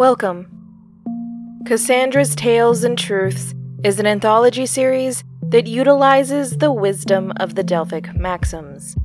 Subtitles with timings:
[0.00, 0.46] Welcome.
[1.66, 8.16] Cassandra's Tales and Truths is an anthology series that utilizes the wisdom of the Delphic
[8.16, 8.96] maxims.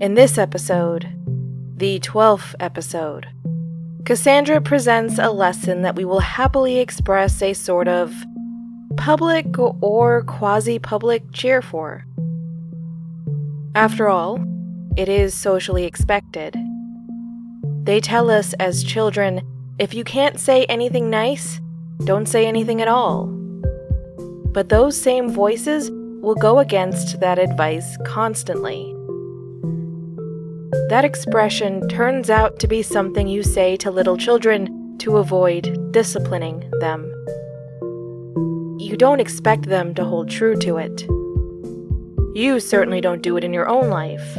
[0.00, 1.06] In this episode,
[1.76, 3.28] the 12th episode,
[4.04, 8.12] Cassandra presents a lesson that we will happily express a sort of
[8.96, 12.04] public or quasi public cheer for.
[13.76, 14.44] After all,
[14.96, 16.56] it is socially expected.
[17.82, 19.42] They tell us as children
[19.78, 21.58] if you can't say anything nice,
[22.04, 23.28] don't say anything at all.
[24.52, 28.94] But those same voices will go against that advice constantly.
[30.90, 36.70] That expression turns out to be something you say to little children to avoid disciplining
[36.80, 37.06] them.
[38.78, 41.06] You don't expect them to hold true to it.
[42.36, 44.36] You certainly don't do it in your own life.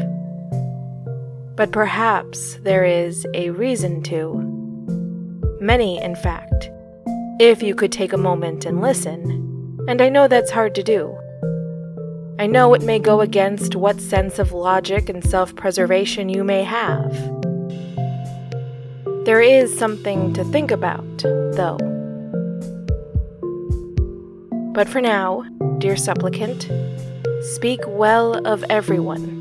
[1.61, 4.33] But perhaps there is a reason to.
[5.61, 6.71] Many, in fact,
[7.39, 9.77] if you could take a moment and listen.
[9.87, 11.15] And I know that's hard to do.
[12.39, 16.63] I know it may go against what sense of logic and self preservation you may
[16.63, 17.13] have.
[19.25, 21.77] There is something to think about, though.
[24.73, 25.45] But for now,
[25.77, 26.71] dear supplicant,
[27.41, 29.40] Speak well of everyone,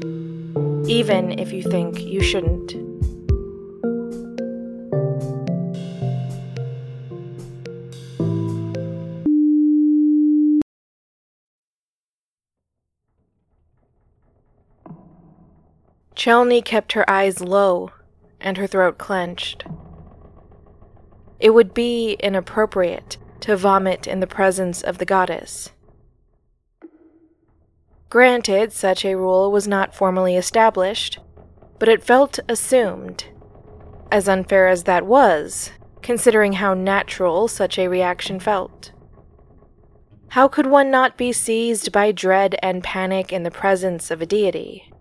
[0.91, 2.74] even if you think you shouldn't.
[16.16, 17.92] Chelney kept her eyes low
[18.41, 19.64] and her throat clenched.
[21.38, 25.70] It would be inappropriate to vomit in the presence of the goddess.
[28.11, 31.20] Granted, such a rule was not formally established,
[31.78, 33.27] but it felt assumed.
[34.11, 35.70] As unfair as that was,
[36.02, 38.91] considering how natural such a reaction felt.
[40.30, 44.27] How could one not be seized by dread and panic in the presence of a
[44.27, 44.92] deity?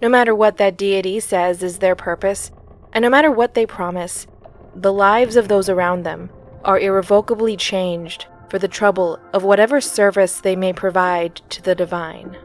[0.00, 2.50] No matter what that deity says is their purpose,
[2.94, 4.26] and no matter what they promise,
[4.74, 6.30] the lives of those around them
[6.64, 12.36] are irrevocably changed for the trouble of whatever service they may provide to the divine.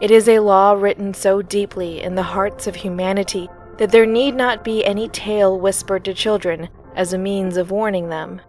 [0.00, 4.34] It is a law written so deeply in the hearts of humanity that there need
[4.34, 8.40] not be any tale whispered to children as a means of warning them.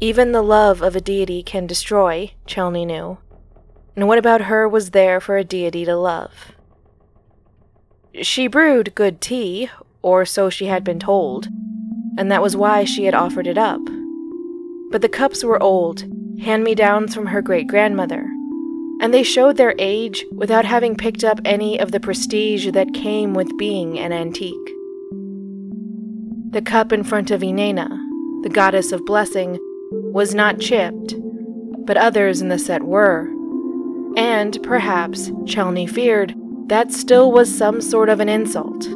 [0.00, 3.18] Even the love of a deity can destroy, Chelney knew.
[3.96, 6.52] And what about her was there for a deity to love?
[8.22, 9.70] She brewed good tea,
[10.02, 11.48] or so she had been told,
[12.18, 13.80] and that was why she had offered it up.
[14.90, 16.04] But the cups were old,
[16.40, 18.26] hand me downs from her great grandmother,
[19.00, 23.34] and they showed their age without having picked up any of the prestige that came
[23.34, 24.70] with being an antique.
[26.50, 27.88] The cup in front of Inanna,
[28.42, 29.58] the goddess of blessing,
[29.90, 31.14] was not chipped,
[31.86, 33.28] but others in the set were.
[34.16, 36.34] And, perhaps, Chelney feared,
[36.68, 38.86] that still was some sort of an insult.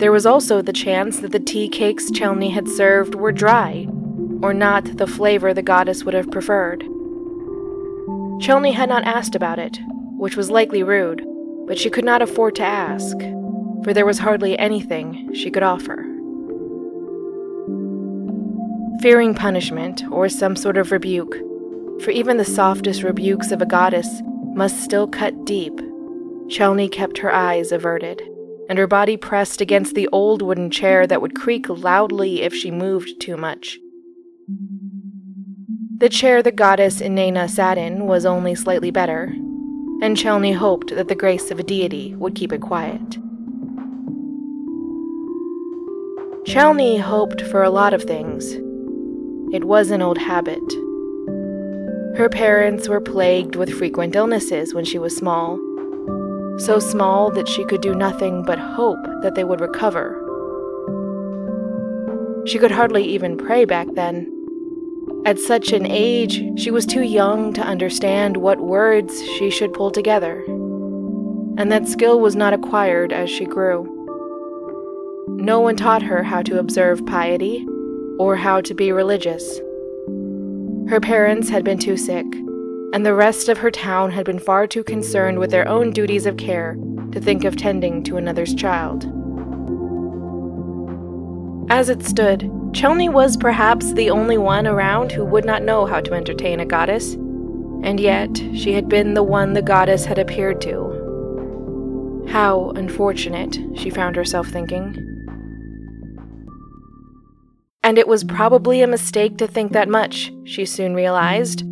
[0.00, 3.86] There was also the chance that the tea cakes Chelney had served were dry,
[4.40, 6.80] or not the flavor the goddess would have preferred.
[8.40, 9.78] Chelney had not asked about it,
[10.16, 11.22] which was likely rude,
[11.66, 13.14] but she could not afford to ask,
[13.84, 16.02] for there was hardly anything she could offer.
[19.02, 21.36] Fearing punishment or some sort of rebuke,
[22.00, 24.22] for even the softest rebukes of a goddess
[24.54, 25.78] must still cut deep,
[26.48, 28.29] Chelney kept her eyes averted
[28.70, 32.70] and her body pressed against the old wooden chair that would creak loudly if she
[32.70, 33.80] moved too much.
[35.98, 39.24] The chair the goddess Inanna sat in was only slightly better,
[40.02, 43.18] and Chelney hoped that the grace of a deity would keep it quiet.
[46.46, 48.52] Chelney hoped for a lot of things.
[49.52, 50.62] It was an old habit.
[52.16, 55.58] Her parents were plagued with frequent illnesses when she was small,
[56.60, 60.16] so small that she could do nothing but hope that they would recover.
[62.46, 64.30] She could hardly even pray back then.
[65.24, 69.90] At such an age, she was too young to understand what words she should pull
[69.90, 70.42] together,
[71.58, 73.96] and that skill was not acquired as she grew.
[75.28, 77.66] No one taught her how to observe piety
[78.18, 79.58] or how to be religious.
[80.88, 82.26] Her parents had been too sick,
[82.92, 86.26] and the rest of her town had been far too concerned with their own duties
[86.26, 86.76] of care
[87.12, 89.04] to think of tending to another's child.
[91.70, 96.00] As it stood, Chelney was perhaps the only one around who would not know how
[96.00, 97.14] to entertain a goddess,
[97.84, 102.26] and yet she had been the one the goddess had appeared to.
[102.28, 105.06] How unfortunate, she found herself thinking.
[107.82, 111.64] And it was probably a mistake to think that much, she soon realized,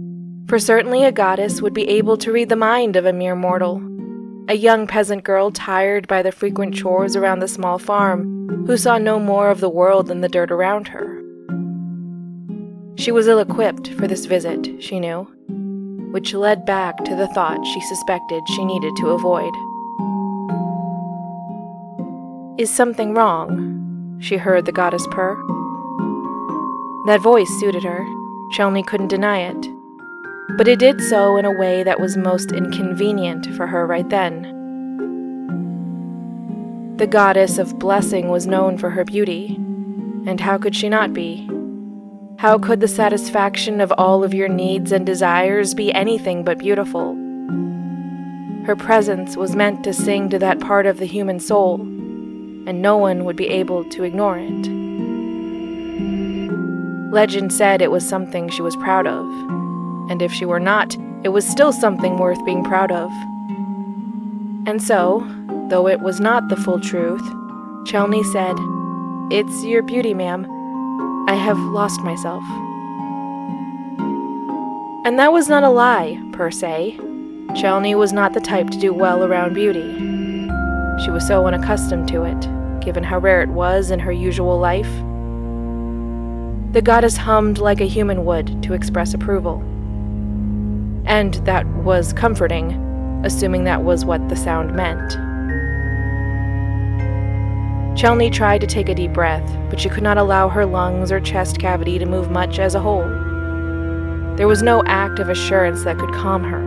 [0.48, 3.82] for certainly a goddess would be able to read the mind of a mere mortal.
[4.48, 8.96] A young peasant girl tired by the frequent chores around the small farm, who saw
[8.96, 11.22] no more of the world than the dirt around her.
[12.96, 15.24] She was ill equipped for this visit, she knew,
[16.12, 19.52] which led back to the thought she suspected she needed to avoid.
[22.58, 24.16] Is something wrong?
[24.18, 25.36] She heard the goddess purr.
[27.06, 28.04] That voice suited her.
[28.50, 29.77] Chelney couldn't deny it.
[30.58, 34.56] But it did so in a way that was most inconvenient for her right then.
[36.96, 39.54] The goddess of blessing was known for her beauty,
[40.26, 41.48] and how could she not be?
[42.38, 47.14] How could the satisfaction of all of your needs and desires be anything but beautiful?
[48.66, 52.96] Her presence was meant to sing to that part of the human soul, and no
[52.96, 54.66] one would be able to ignore it.
[57.12, 59.24] Legend said it was something she was proud of,
[60.08, 63.10] and if she were not, it was still something worth being proud of.
[64.66, 65.26] And so,
[65.68, 67.22] though it was not the full truth,
[67.86, 68.56] Chelney said,
[69.30, 70.46] It's your beauty, ma'am.
[71.28, 72.42] I have lost myself.
[75.06, 76.98] And that was not a lie, per se.
[77.56, 79.94] Chelney was not the type to do well around beauty.
[81.04, 84.90] She was so unaccustomed to it, given how rare it was in her usual life.
[86.72, 89.64] The goddess hummed like a human would to express approval.
[91.08, 92.72] And that was comforting,
[93.24, 95.16] assuming that was what the sound meant.
[97.98, 101.18] Chelney tried to take a deep breath, but she could not allow her lungs or
[101.18, 103.08] chest cavity to move much as a whole.
[104.36, 106.62] There was no act of assurance that could calm her.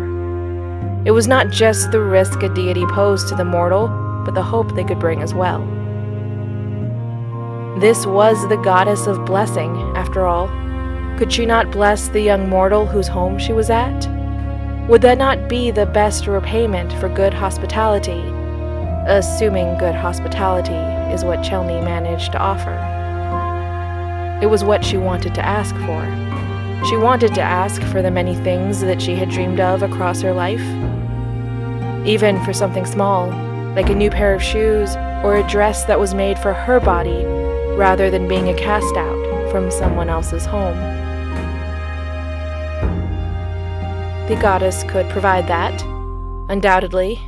[1.05, 3.87] It was not just the risk a deity posed to the mortal,
[4.25, 5.61] but the hope they could bring as well.
[7.79, 10.47] This was the goddess of blessing, after all.
[11.17, 14.20] Could she not bless the young mortal whose home she was at?
[14.89, 18.23] Would that not be the best repayment for good hospitality?
[19.05, 20.73] Assuming good hospitality
[21.13, 22.77] is what Chelney managed to offer.
[24.41, 26.87] It was what she wanted to ask for.
[26.87, 30.33] She wanted to ask for the many things that she had dreamed of across her
[30.33, 30.59] life.
[32.05, 33.29] Even for something small,
[33.75, 37.23] like a new pair of shoes or a dress that was made for her body
[37.75, 40.77] rather than being a cast out from someone else's home.
[44.31, 45.83] The goddess could provide that,
[46.47, 47.19] undoubtedly,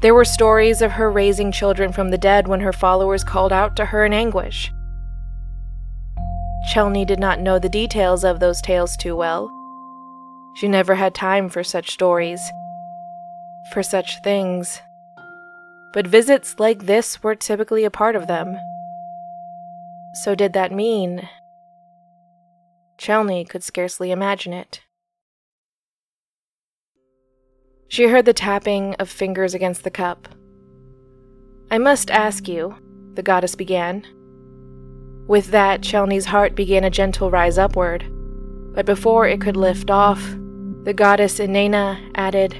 [0.00, 3.74] there were stories of her raising children from the dead when her followers called out
[3.74, 4.70] to her in anguish.
[6.70, 9.50] Chelney did not know the details of those tales too well.
[10.54, 12.48] She never had time for such stories,
[13.72, 14.80] for such things.
[15.92, 18.56] But visits like this were typically a part of them.
[20.14, 21.28] So, did that mean?
[22.98, 24.85] Chelney could scarcely imagine it.
[27.88, 30.28] She heard the tapping of fingers against the cup.
[31.70, 32.76] I must ask you,
[33.14, 34.06] the goddess began.
[35.26, 38.04] With that, Chelney's heart began a gentle rise upward,
[38.74, 40.22] but before it could lift off,
[40.84, 42.54] the goddess Inanna added,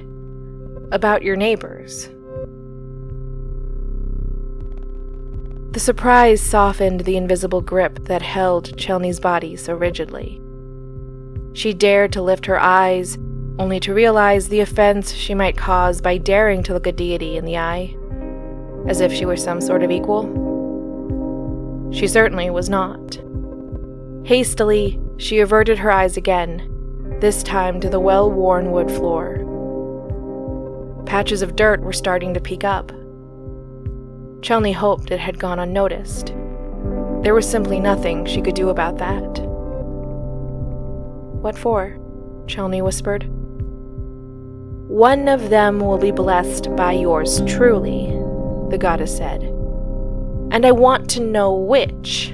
[0.93, 2.08] About your neighbors.
[5.72, 10.41] The surprise softened the invisible grip that held Chelney's body so rigidly.
[11.53, 13.19] She dared to lift her eyes
[13.58, 17.44] only to realize the offense she might cause by daring to look a deity in
[17.44, 17.96] the eye,
[18.86, 20.25] as if she were some sort of equal.
[21.93, 23.19] She certainly was not.
[24.25, 26.72] Hastily, she averted her eyes again,
[27.20, 29.43] this time to the well worn wood floor.
[31.06, 32.93] Patches of dirt were starting to peek up.
[34.43, 36.34] Chelney hoped it had gone unnoticed.
[37.22, 39.41] There was simply nothing she could do about that.
[41.41, 41.96] What for?
[42.46, 43.31] Chelney whispered.
[44.96, 48.06] One of them will be blessed by yours truly,
[48.70, 49.43] the goddess said.
[49.43, 52.32] And I want to know which.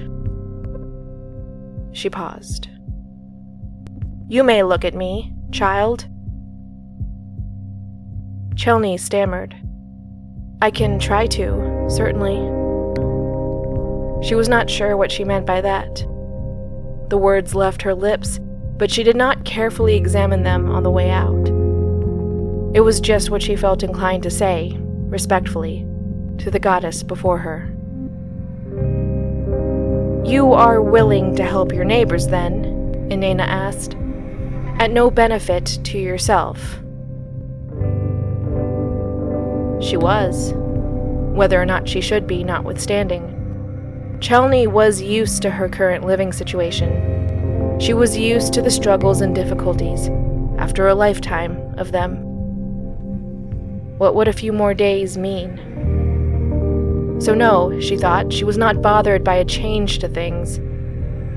[1.90, 2.68] She paused.
[4.28, 6.06] You may look at me, child.
[8.54, 9.56] Chelney stammered.
[10.62, 12.36] I can try to, certainly.
[14.24, 15.96] She was not sure what she meant by that.
[17.10, 18.38] The words left her lips,
[18.78, 21.51] but she did not carefully examine them on the way out.
[22.74, 25.86] It was just what she felt inclined to say, respectfully,
[26.38, 27.68] to the goddess before her.
[30.24, 32.64] You are willing to help your neighbors, then?
[33.10, 33.94] Inanna asked.
[34.78, 36.82] At no benefit to yourself.
[39.82, 43.28] she was, whether or not she should be, notwithstanding.
[44.20, 47.78] Chelney was used to her current living situation.
[47.80, 50.08] She was used to the struggles and difficulties
[50.58, 52.31] after a lifetime of them.
[54.02, 55.60] What would a few more days mean?
[57.20, 60.58] So, no, she thought, she was not bothered by a change to things.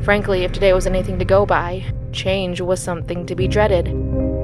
[0.03, 3.85] Frankly, if today was anything to go by, change was something to be dreaded.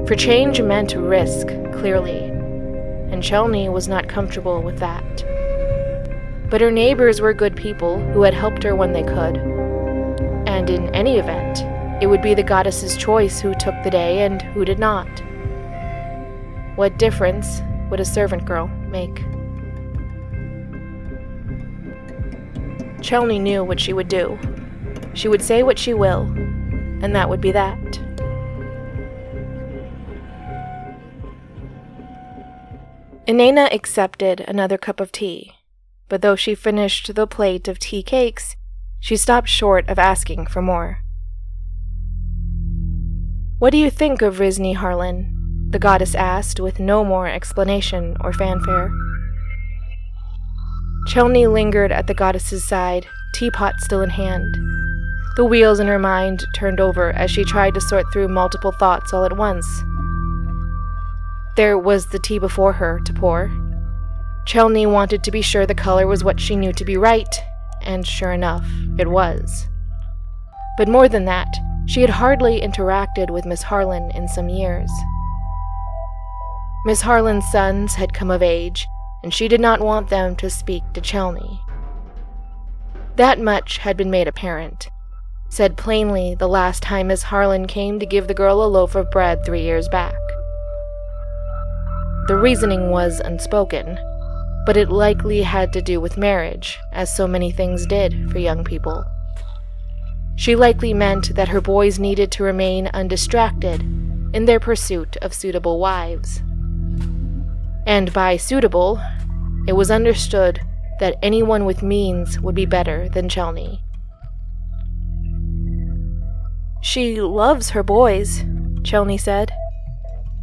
[0.08, 1.48] For change meant risk,
[1.80, 2.20] clearly,
[3.12, 5.26] and Chelney was not comfortable with that.
[6.52, 9.38] But her neighbors were good people who had helped her when they could.
[10.46, 11.64] And in any event,
[12.04, 15.10] it would be the goddess's choice who took the day and who did not.
[16.76, 19.16] What difference would a servant girl make?
[23.04, 24.40] Chelney knew what she would do.
[25.14, 26.22] She would say what she will,
[27.04, 27.78] and that would be that.
[33.28, 35.54] Inanna accepted another cup of tea
[36.12, 38.58] but though she finished the plate of tea cakes,
[39.00, 41.04] she stopped short of asking for more.
[43.60, 45.31] What do you think of Risney Harlan?
[45.72, 48.92] The goddess asked with no more explanation or fanfare.
[51.08, 54.56] Chelney lingered at the goddess's side, teapot still in hand.
[55.36, 59.14] The wheels in her mind turned over as she tried to sort through multiple thoughts
[59.14, 59.66] all at once.
[61.56, 63.50] There was the tea before her to pour,
[64.46, 67.40] Chelney wanted to be sure the color was what she knew to be right,
[67.82, 69.68] and sure enough, it was.
[70.78, 71.48] But more than that,
[71.86, 74.90] she had hardly interacted with Miss Harlan in some years.
[76.84, 78.88] Miss Harlan's sons had come of age,
[79.22, 81.62] and she did not want them to speak to Chelney.
[83.18, 84.90] That much had been made apparent,
[85.48, 89.12] said plainly the last time Miss Harlan came to give the girl a loaf of
[89.12, 90.16] bread three years back.
[92.28, 94.00] The reasoning was unspoken,
[94.66, 98.64] but it likely had to do with marriage, as so many things did for young
[98.64, 99.06] people.
[100.36, 103.82] She likely meant that her boys needed to remain undistracted
[104.34, 106.42] in their pursuit of suitable wives.
[107.86, 109.02] And by suitable,
[109.68, 110.62] it was understood
[111.00, 113.82] that anyone with means would be better than Chelney.
[116.82, 118.44] She loves her boys,
[118.84, 119.52] Chelney said.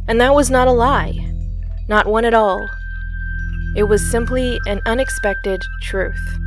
[0.07, 1.33] And that was not a lie.
[1.87, 2.67] Not one at all.
[3.75, 6.37] It was simply an unexpected truth.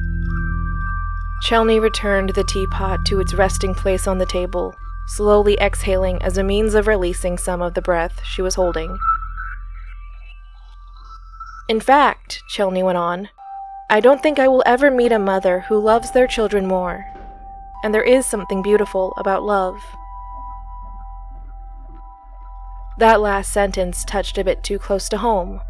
[1.43, 4.75] Chelney returned the teapot to its resting place on the table,
[5.09, 8.99] slowly exhaling as a means of releasing some of the breath she was holding.
[11.73, 13.31] In fact, Chelney went on,
[13.89, 17.07] I don't think I will ever meet a mother who loves their children more.
[17.83, 19.81] And there is something beautiful about love.
[22.99, 25.63] That last sentence touched a bit too close to home,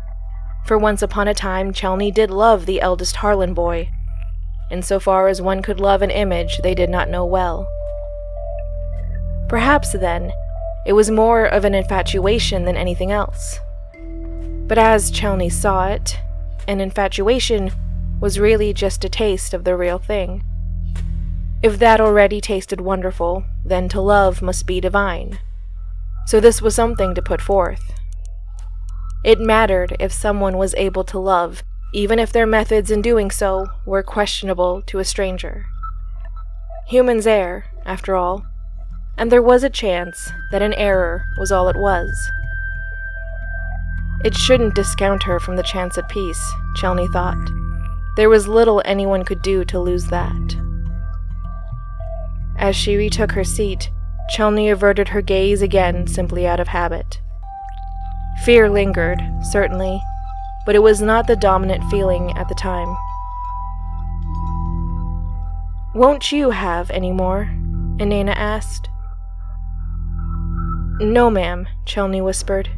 [0.64, 3.88] for once upon a time, Chelney did love the eldest Harlan boy,
[4.72, 7.68] insofar as one could love an image they did not know well.
[9.48, 10.32] Perhaps, then,
[10.84, 13.60] it was more of an infatuation than anything else.
[14.72, 16.18] But as Chelney saw it,
[16.66, 17.72] an infatuation
[18.22, 20.44] was really just a taste of the real thing.
[21.62, 25.38] If that already tasted wonderful, then to love must be divine.
[26.26, 27.92] So this was something to put forth.
[29.22, 31.62] It mattered if someone was able to love,
[31.92, 35.66] even if their methods in doing so were questionable to a stranger.
[36.88, 38.46] Humans err, after all,
[39.18, 42.08] and there was a chance that an error was all it was.
[44.24, 47.50] It shouldn't discount her from the chance at peace, Chelney thought.
[48.16, 50.56] There was little anyone could do to lose that.
[52.56, 53.90] As she retook her seat,
[54.30, 57.20] Chelney averted her gaze again simply out of habit.
[58.44, 60.00] Fear lingered, certainly,
[60.64, 62.96] but it was not the dominant feeling at the time.
[65.94, 67.50] Won't you have any more?
[67.98, 68.88] Inanna asked.
[71.00, 72.70] No, ma'am, Chelney whispered.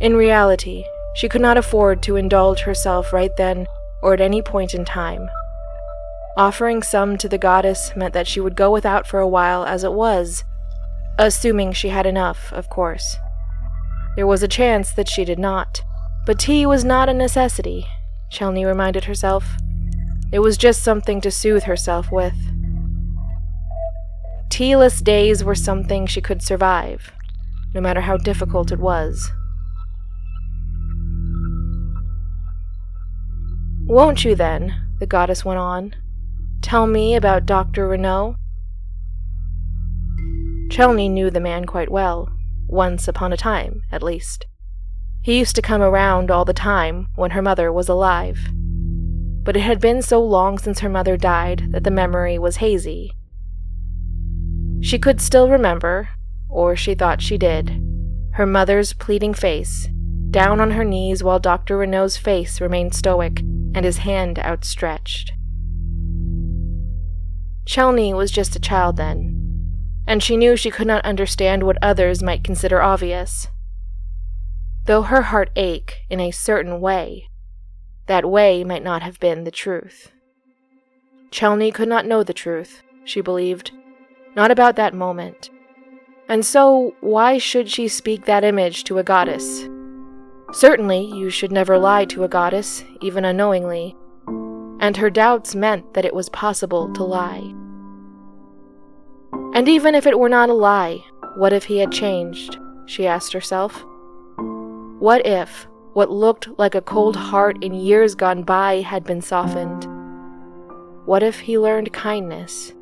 [0.00, 3.66] In reality, she could not afford to indulge herself right then
[4.02, 5.28] or at any point in time.
[6.36, 9.84] Offering some to the goddess meant that she would go without for a while as
[9.84, 10.42] it was,
[11.18, 13.16] assuming she had enough, of course.
[14.16, 15.82] There was a chance that she did not.
[16.24, 17.86] But tea was not a necessity,
[18.30, 19.44] Chelney reminded herself.
[20.32, 22.34] It was just something to soothe herself with.
[24.48, 27.12] Tealess days were something she could survive,
[27.74, 29.30] no matter how difficult it was.
[33.90, 35.96] Won't you then, the goddess went on,
[36.62, 37.88] tell me about Dr.
[37.88, 38.36] Renault?
[40.70, 42.28] Chelney knew the man quite well
[42.68, 44.46] once upon a time, at least.
[45.22, 48.38] He used to come around all the time when her mother was alive.
[49.42, 53.10] But it had been so long since her mother died that the memory was hazy.
[54.80, 56.10] She could still remember,
[56.48, 57.82] or she thought she did,
[58.34, 59.88] her mother's pleading face,
[60.30, 61.76] down on her knees while Dr.
[61.76, 63.42] Renault's face remained stoic
[63.74, 65.32] and his hand outstretched.
[67.66, 69.36] Chelney was just a child then,
[70.06, 73.48] and she knew she could not understand what others might consider obvious.
[74.86, 77.28] Though her heart ached in a certain way,
[78.06, 80.10] that way might not have been the truth.
[81.30, 83.70] Chelney could not know the truth, she believed,
[84.34, 85.48] not about that moment.
[86.28, 89.68] And so, why should she speak that image to a goddess?
[90.52, 93.96] Certainly, you should never lie to a goddess, even unknowingly,
[94.80, 97.54] and her doubts meant that it was possible to lie.
[99.54, 101.04] And even if it were not a lie,
[101.36, 102.58] what if he had changed?
[102.86, 103.84] she asked herself.
[104.98, 109.86] What if what looked like a cold heart in years gone by had been softened?
[111.04, 112.72] What if he learned kindness?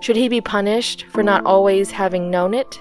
[0.00, 2.78] Should he be punished for not always having known it?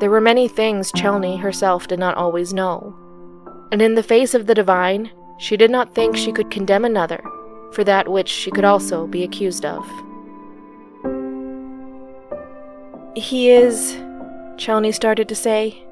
[0.00, 2.94] There were many things Chelney herself did not always know,
[3.70, 7.22] and in the face of the divine, she did not think she could condemn another
[7.72, 9.84] for that which she could also be accused of.
[13.14, 13.96] He is,
[14.56, 15.84] Chelney started to say.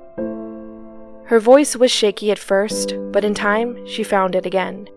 [1.26, 4.88] Her voice was shaky at first, but in time she found it again.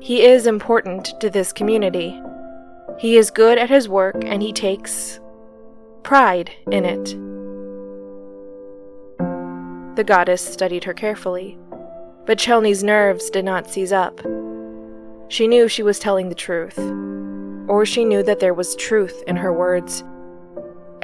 [0.00, 2.20] He is important to this community.
[2.98, 5.20] He is good at his work and he takes
[6.02, 7.16] pride in it.
[9.96, 11.58] The goddess studied her carefully,
[12.26, 14.20] but Chelney's nerves did not seize up.
[15.28, 16.78] She knew she was telling the truth,
[17.68, 20.04] or she knew that there was truth in her words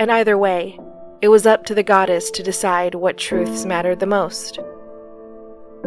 [0.00, 0.80] and either way,
[1.20, 4.59] it was up to the goddess to decide what truths mattered the most.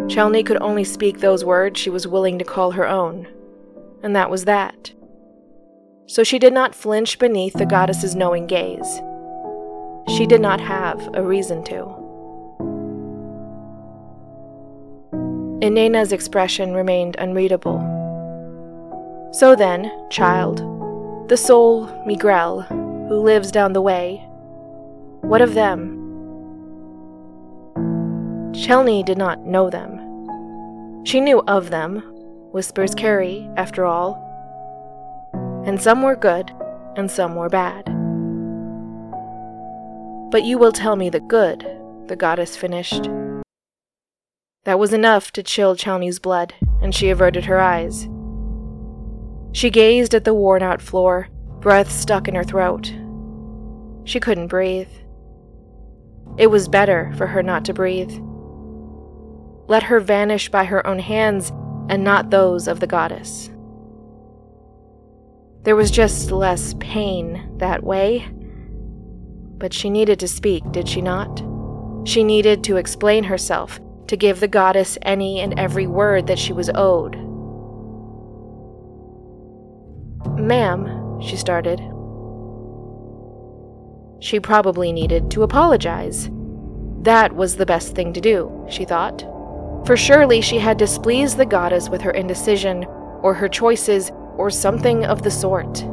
[0.08, 3.28] Chelney could only speak those words she was willing to call her own,
[4.04, 4.94] and that was that.
[6.06, 9.02] So she did not flinch beneath the goddess's knowing gaze.
[10.16, 12.03] She did not have a reason to.
[15.64, 17.80] Inanna's expression remained unreadable.
[19.32, 20.58] So then, child,
[21.30, 24.18] the soul, Migrel, who lives down the way.
[25.22, 26.02] What of them?
[28.54, 31.06] Chelney did not know them.
[31.06, 32.00] She knew of them,
[32.52, 34.20] whispers carry, after all.
[35.66, 36.52] And some were good,
[36.98, 37.86] and some were bad.
[40.30, 41.66] But you will tell me the good,
[42.08, 43.10] the goddess finished.
[44.66, 48.08] That was enough to chill Chelney's blood, and she averted her eyes.
[49.52, 51.28] She gazed at the worn out floor,
[51.60, 52.94] breath stuck in her throat.
[54.06, 54.90] She couldn't breathe.
[56.38, 58.14] It was better for her not to breathe.
[59.68, 61.52] Let her vanish by her own hands
[61.90, 63.50] and not those of the goddess.
[65.64, 68.28] There was just less pain that way.
[69.58, 71.44] But she needed to speak, did she not?
[72.06, 73.80] She needed to explain herself,
[74.14, 77.16] to give the goddess any and every word that she was owed.
[80.40, 81.80] Ma'am, she started.
[84.24, 86.30] She probably needed to apologize.
[87.02, 89.22] That was the best thing to do, she thought.
[89.88, 92.86] For surely she had displeased the goddess with her indecision,
[93.24, 95.84] or her choices, or something of the sort.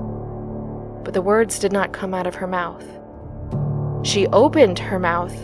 [1.04, 2.84] But the words did not come out of her mouth.
[4.04, 5.34] She opened her mouth,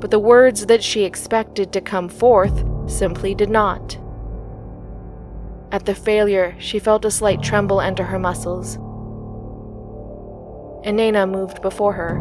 [0.00, 3.98] but the words that she expected to come forth simply did not.
[5.72, 8.76] At the failure, she felt a slight tremble enter her muscles.
[10.86, 12.18] Inanna moved before her,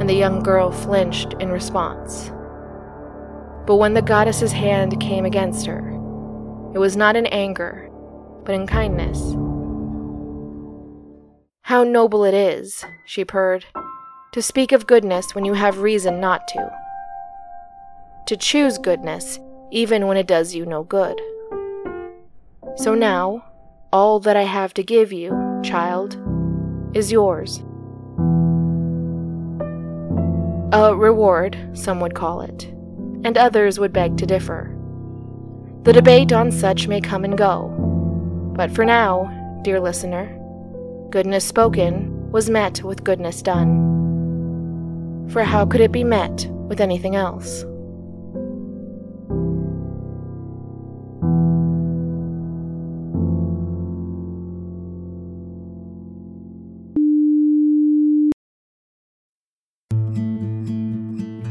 [0.00, 2.30] and the young girl flinched in response.
[3.66, 5.90] But when the goddess's hand came against her,
[6.74, 7.90] it was not in anger,
[8.44, 9.36] but in kindness.
[11.62, 13.66] How noble it is, she purred,
[14.32, 16.81] to speak of goodness when you have reason not to.
[18.26, 19.40] To choose goodness,
[19.72, 21.20] even when it does you no good.
[22.76, 23.44] So now,
[23.92, 26.16] all that I have to give you, child,
[26.94, 27.58] is yours.
[30.72, 32.64] A reward, some would call it,
[33.24, 34.72] and others would beg to differ.
[35.82, 37.68] The debate on such may come and go,
[38.56, 40.32] but for now, dear listener,
[41.10, 45.28] goodness spoken was met with goodness done.
[45.30, 47.64] For how could it be met with anything else?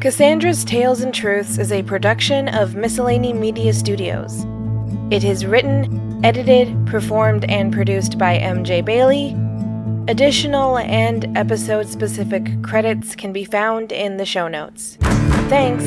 [0.02, 4.48] Cassandra's Tales and Truths is a production of Miscellany Media Studios.
[5.12, 9.38] It is written, edited, performed, and produced by MJ Bailey.
[10.12, 14.98] Additional and episode specific credits can be found in the show notes.
[15.50, 15.86] Thanks!